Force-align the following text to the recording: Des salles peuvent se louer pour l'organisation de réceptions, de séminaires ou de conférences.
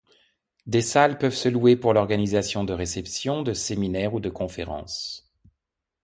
Des 0.65 0.81
salles 0.81 1.19
peuvent 1.19 1.35
se 1.35 1.47
louer 1.47 1.75
pour 1.75 1.93
l'organisation 1.93 2.63
de 2.63 2.73
réceptions, 2.73 3.43
de 3.43 3.53
séminaires 3.53 4.15
ou 4.15 4.19
de 4.19 4.31
conférences. 4.31 5.31